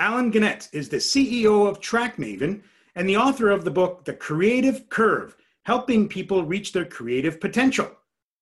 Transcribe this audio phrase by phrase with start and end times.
[0.00, 2.62] Allen Gannett is the CEO of TrackMaven
[2.96, 7.88] and the author of the book, The Creative Curve Helping People Reach Their Creative Potential.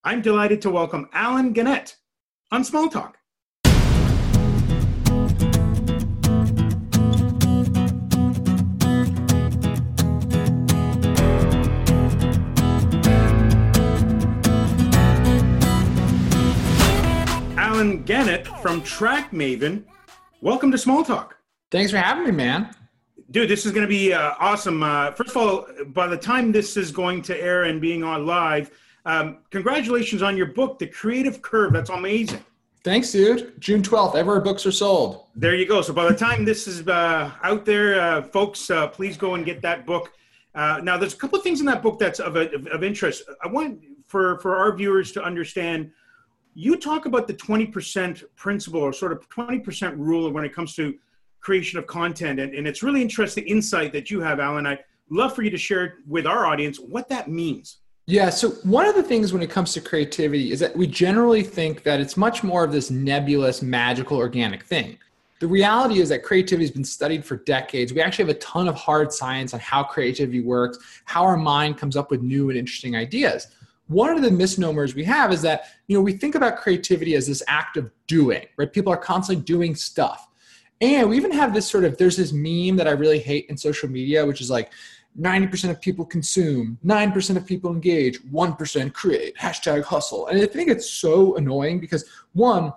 [0.03, 1.97] I'm delighted to welcome Allen Gannett
[2.51, 3.19] on Small Talk.
[17.59, 19.85] Allen Gannett from TrackMaven.
[20.41, 21.42] Welcome to Small Talk.
[21.73, 22.69] Thanks for having me, man.
[23.31, 24.83] Dude, this is going to be uh, awesome.
[24.83, 28.27] Uh, first of all, by the time this is going to air and being on
[28.27, 28.71] live,
[29.07, 31.73] um, congratulations on your book, The Creative Curve.
[31.73, 32.45] That's amazing.
[32.85, 33.59] Thanks, dude.
[33.59, 35.25] June 12th, ever books are sold.
[35.35, 35.81] There you go.
[35.81, 39.43] So by the time this is uh, out there, uh, folks, uh, please go and
[39.43, 40.13] get that book.
[40.55, 43.23] Uh, now, there's a couple of things in that book that's of, of, of interest.
[43.43, 45.91] I want for, for our viewers to understand–
[46.55, 50.95] you talk about the 20% principle or sort of 20% rule when it comes to
[51.43, 52.41] creation of content.
[52.41, 54.67] And, and it's really interesting insight that you have, Allen.
[54.67, 57.79] I'd love for you to share with our audience what that means.
[58.07, 61.43] Yeah, so one of the things when it comes to creativity is that we generally
[61.43, 64.99] think that it's much more of this nebulous, magical, organic thing.
[65.39, 67.93] The reality is that creativity has been studied for decades.
[67.93, 71.79] We actually have a ton of hard science on how creativity works, how our mind
[71.79, 73.49] comes up with new and interesting ideas
[73.93, 77.27] one of the misnomers we have is that you know we think about creativity as
[77.27, 80.29] this act of doing right people are constantly doing stuff
[80.83, 83.57] and we even have this sort of there's this meme that i really hate in
[83.57, 84.73] social media which is like
[85.21, 90.69] 90% of people consume 9% of people engage 1% create hashtag hustle and i think
[90.69, 92.73] it's so annoying because one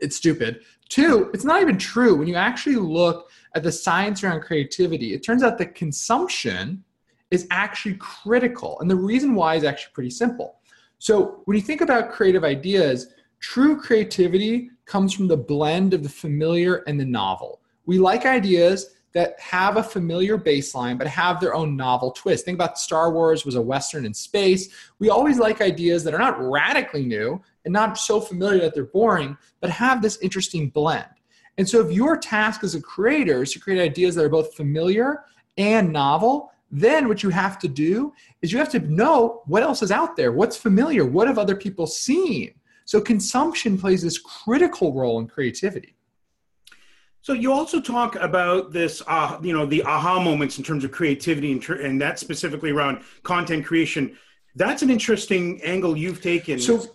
[0.00, 4.40] it's stupid two it's not even true when you actually look at the science around
[4.40, 6.84] creativity it turns out that consumption
[7.30, 8.78] is actually critical.
[8.80, 10.56] And the reason why is actually pretty simple.
[10.98, 16.08] So when you think about creative ideas, true creativity comes from the blend of the
[16.08, 17.60] familiar and the novel.
[17.86, 22.44] We like ideas that have a familiar baseline but have their own novel twist.
[22.44, 24.68] Think about Star Wars was a western in space.
[24.98, 28.84] We always like ideas that are not radically new and not so familiar that they're
[28.84, 31.06] boring, but have this interesting blend.
[31.56, 34.54] And so if your task as a creator is to create ideas that are both
[34.54, 35.24] familiar
[35.56, 38.12] and novel, then what you have to do
[38.42, 41.56] is you have to know what else is out there, what's familiar, what have other
[41.56, 42.54] people seen.
[42.88, 45.94] So consumption plays this critical role in creativity.
[47.20, 50.90] So you also talk about this, uh, you know, the aha moments in terms of
[50.90, 54.16] creativity, and, and that specifically around content creation.
[54.56, 56.58] That's an interesting angle you've taken.
[56.58, 56.86] So,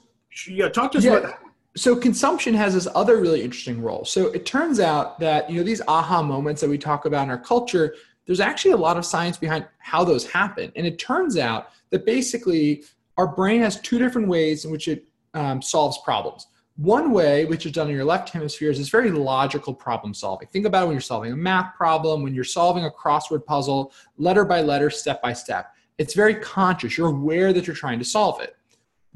[0.47, 1.39] yeah, talk to us yeah, about that.
[1.77, 4.03] So consumption has this other really interesting role.
[4.03, 7.29] So it turns out that you know these aha moments that we talk about in
[7.29, 7.93] our culture
[8.25, 10.71] there's actually a lot of science behind how those happen.
[10.75, 12.83] And it turns out that basically
[13.17, 16.47] our brain has two different ways in which it um, solves problems.
[16.77, 20.47] One way, which is done in your left hemisphere, is this very logical problem solving.
[20.47, 24.43] Think about when you're solving a math problem, when you're solving a crossword puzzle, letter
[24.43, 25.73] by letter, step by step.
[25.99, 26.97] It's very conscious.
[26.97, 28.55] You're aware that you're trying to solve it.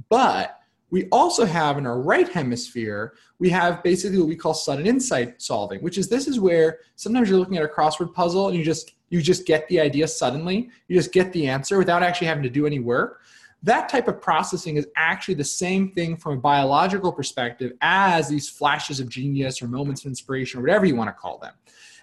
[0.10, 0.60] But
[0.92, 5.42] we also have in our right hemisphere, we have basically what we call sudden insight
[5.42, 8.64] solving, which is this is where sometimes you're looking at a crossword puzzle and you
[8.64, 12.44] just you just get the idea suddenly, you just get the answer without actually having
[12.44, 13.22] to do any work.
[13.68, 18.48] That type of processing is actually the same thing from a biological perspective as these
[18.48, 21.54] flashes of genius or moments of inspiration or whatever you want to call them.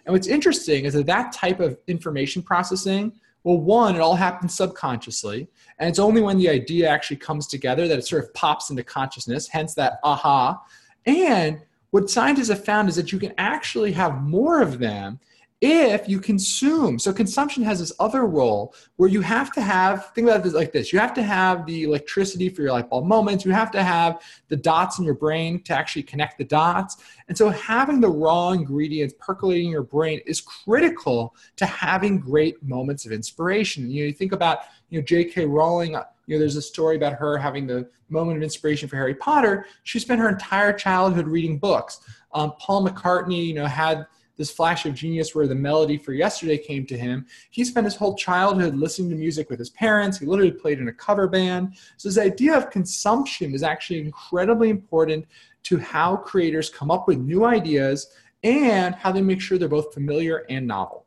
[0.05, 3.13] And what's interesting is that that type of information processing
[3.45, 5.49] well, one, it all happens subconsciously.
[5.79, 8.83] And it's only when the idea actually comes together that it sort of pops into
[8.83, 10.63] consciousness, hence that aha.
[11.05, 11.61] And
[11.91, 15.21] what scientists have found is that you can actually have more of them
[15.65, 16.99] if you consume.
[16.99, 20.73] So consumption has this other role where you have to have, think about this like
[20.73, 23.83] this, you have to have the electricity for your light bulb moments, you have to
[23.83, 26.99] have the dots in your brain to actually connect the dots.
[27.29, 32.63] And so having the raw ingredients percolating in your brain is critical to having great
[32.63, 33.91] moments of inspiration.
[33.91, 34.59] You, know, you think about,
[34.91, 35.47] you know, J.K.
[35.47, 35.93] Rowling,
[36.27, 39.65] you know, there's a story about her having the moment of inspiration for Harry Potter.
[39.85, 42.01] She spent her entire childhood reading books.
[42.35, 46.59] Um, Paul McCartney, you know, had this flash of genius where the melody for yesterday
[46.59, 47.27] came to him.
[47.51, 50.19] He spent his whole childhood listening to music with his parents.
[50.19, 51.77] He literally played in a cover band.
[51.97, 55.27] So, this idea of consumption is actually incredibly important
[55.65, 58.09] to how creators come up with new ideas
[58.43, 61.07] and how they make sure they're both familiar and novel.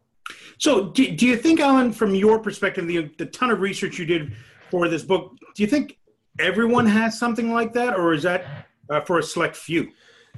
[0.58, 4.06] So, do, do you think, Allen, from your perspective, the, the ton of research you
[4.06, 4.34] did
[4.72, 5.98] for this book, do you think
[6.40, 9.92] everyone has something like that, or is that uh, for a select few?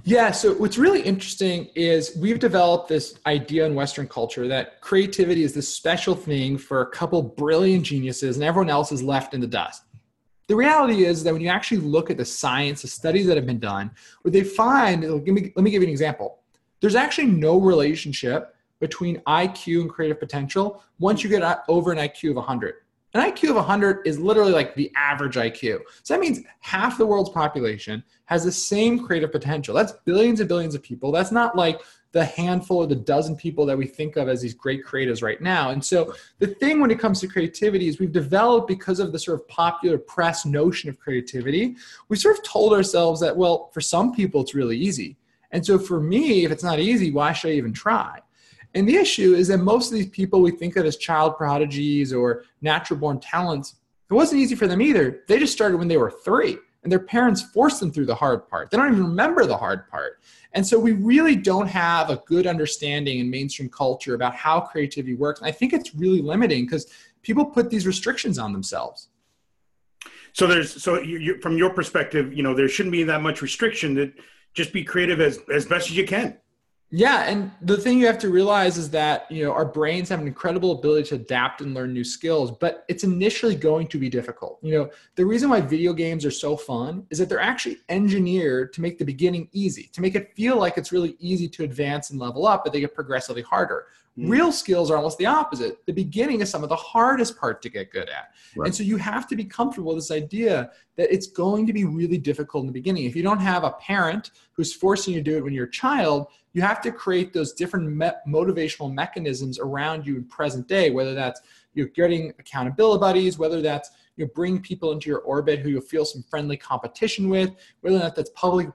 [0.04, 5.44] Yeah, so what's really interesting is we've developed this idea in Western culture that creativity
[5.44, 9.42] is this special thing for a couple brilliant geniuses and everyone else is left in
[9.42, 9.84] the dust.
[10.48, 13.46] The reality is that when you actually look at the science, the studies that have
[13.46, 13.92] been done,
[14.24, 16.40] what they find, let me, let me give you an example.
[16.81, 22.31] there's actually no relationship between IQ and creative potential once you get over an IQ
[22.31, 22.75] of 100.
[23.15, 25.79] An IQ of 100 is literally like the average IQ.
[26.03, 29.73] So that means half the world's population has the same creative potential.
[29.73, 31.11] That's billions and billions of people.
[31.11, 34.53] That's not like the handful or the dozen people that we think of as these
[34.53, 35.71] great creatives right now.
[35.71, 39.19] And so the thing when it comes to creativity is we've developed because of the
[39.19, 41.75] sort of popular press notion of creativity,
[42.09, 45.17] we sort of told ourselves that, well, for some people it's really easy.
[45.51, 48.19] And so for me, if it's not easy, why should I even try?
[48.75, 52.13] And the issue is that most of these people we think of as child prodigies
[52.13, 53.75] or natural born talents,
[54.10, 55.24] it wasn't easy for them either.
[55.27, 58.48] They just started when they were three, and their parents forced them through the hard
[58.48, 58.69] part.
[58.69, 60.21] They don't even remember the hard part.
[60.54, 65.16] And so we really don't have a good understanding in mainstream culture about how creativity
[65.16, 65.39] works.
[65.39, 66.88] And I think it's really limiting because
[67.21, 69.10] people put these restrictions on themselves.
[70.33, 73.42] So there's so you, you, from your perspective, you know, there shouldn't be that much
[73.42, 73.95] restriction.
[73.95, 74.13] That
[74.54, 76.38] just be creative as as best as you can.
[76.91, 80.21] Yeah, and the thing you have to realize is that you know our brains have
[80.21, 84.09] an incredible ability to adapt and learn new skills, but it's initially going to be
[84.09, 84.57] difficult.
[84.63, 88.74] You know, the reason why video games are so fun is that they're actually engineered
[88.74, 92.09] to make the beginning easy, to make it feel like it's really easy to advance
[92.09, 93.85] and level up, but they get progressively harder.
[94.19, 94.30] Mm.
[94.30, 95.86] Real skills are almost the opposite.
[95.86, 98.33] The beginning is some of the hardest part to get good at.
[98.56, 98.68] Right.
[98.68, 101.86] And so you have to be comfortable with this idea that it's going to be
[101.86, 103.06] really difficult in the beginning.
[103.06, 105.71] If you don't have a parent who's forcing you to do it when you're a
[105.71, 110.89] child, you have to create those different me- motivational mechanisms around you in present day,
[110.89, 111.39] whether that's
[111.74, 115.81] you're getting accountability buddies, whether that's you know, bring people into your orbit who you'll
[115.81, 117.51] feel some friendly competition with,
[117.81, 118.68] whether or not that's public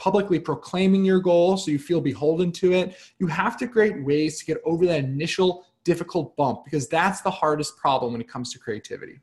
[0.00, 2.96] publicly proclaiming your goal so you feel beholden to it.
[3.18, 7.30] You have to create ways to get over that initial difficult bump because that's the
[7.30, 9.20] hardest problem when it comes to creativity.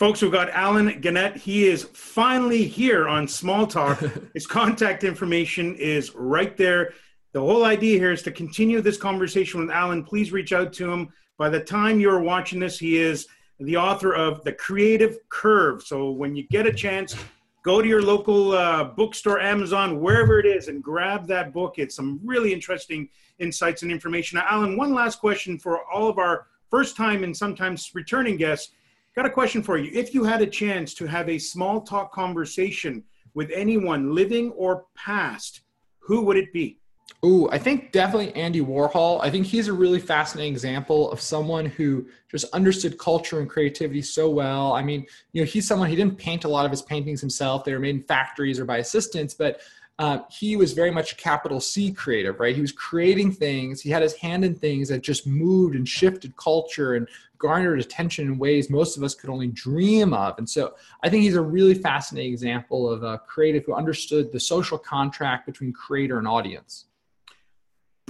[0.00, 1.36] Folks, we've got Allen Gannett.
[1.36, 4.02] He is finally here on Small Talk.
[4.34, 6.94] His contact information is right there.
[7.32, 10.02] The whole idea here is to continue this conversation with Allen.
[10.02, 11.10] Please reach out to him.
[11.38, 13.28] By the time you're watching this, he is
[13.60, 15.82] the author of The Creative Curve.
[15.82, 17.14] So when you get a chance,
[17.62, 21.74] go to your local uh, bookstore, Amazon, wherever it is, and grab that book.
[21.78, 23.08] It's some really interesting
[23.38, 24.36] insights and information.
[24.36, 28.72] Now, Allen, one last question for all of our first time and sometimes returning guests.
[29.14, 29.90] Got a question for you.
[29.92, 33.02] If you had a chance to have a small talk conversation
[33.34, 35.62] with anyone living or past,
[35.98, 36.79] who would it be?
[37.24, 39.20] Ooh, I think definitely Andy Warhol.
[39.22, 44.00] I think he's a really fascinating example of someone who just understood culture and creativity
[44.00, 44.72] so well.
[44.72, 47.64] I mean, you know, he's someone he didn't paint a lot of his paintings himself;
[47.64, 49.34] they were made in factories or by assistants.
[49.34, 49.60] But
[49.98, 52.54] uh, he was very much a capital C creative, right?
[52.54, 53.82] He was creating things.
[53.82, 58.28] He had his hand in things that just moved and shifted culture and garnered attention
[58.28, 60.38] in ways most of us could only dream of.
[60.38, 64.40] And so I think he's a really fascinating example of a creative who understood the
[64.40, 66.86] social contract between creator and audience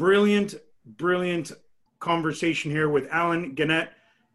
[0.01, 0.55] brilliant,
[0.97, 1.53] brilliant
[1.99, 3.91] conversation here with Allen Gannett.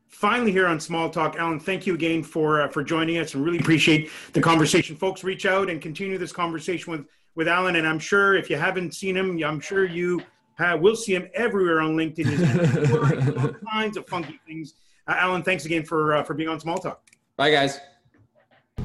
[0.08, 3.44] Finally, here on Small Talk, Allen, Thank you again for uh, for joining us, and
[3.44, 4.96] really appreciate the conversation.
[4.96, 7.78] Folks, reach out and continue this conversation with with Allen.
[7.78, 10.22] And I'm sure if you haven't seen him, I'm sure you
[10.54, 13.44] have, will see him everywhere on LinkedIn.
[13.44, 14.76] all kinds of funky things.
[15.08, 17.02] Uh, Allen, thanks again for uh, for being on Small Talk.
[17.38, 17.80] Bye, guys.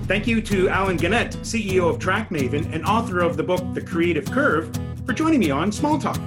[0.05, 4.25] Thank you to Allen Gannett, CEO of TrackMaven and author of the book The Creative
[4.25, 4.75] Curve,
[5.05, 6.19] for joining me on Small Talk.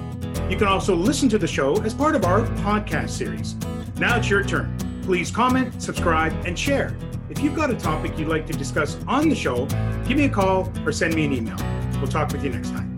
[0.50, 3.56] You can also listen to the show as part of our podcast series.
[3.98, 4.76] Now it's your turn.
[5.02, 6.96] Please comment, subscribe, and share.
[7.30, 9.66] If you've got a topic you'd like to discuss on the show,
[10.06, 11.56] give me a call or send me an email.
[11.98, 12.93] We'll talk with you next time.